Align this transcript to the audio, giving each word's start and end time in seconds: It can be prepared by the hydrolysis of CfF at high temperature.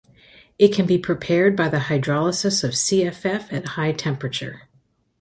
It 0.57 0.73
can 0.73 0.87
be 0.87 0.97
prepared 0.97 1.55
by 1.55 1.69
the 1.69 1.77
hydrolysis 1.81 2.63
of 2.63 2.71
CfF 2.71 3.53
at 3.53 3.67
high 3.77 3.91
temperature. 3.91 4.63